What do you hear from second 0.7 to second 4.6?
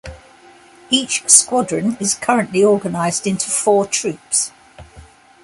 Each squadron is currently organized into four troops.